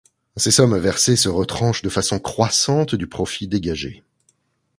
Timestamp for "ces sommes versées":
0.35-1.15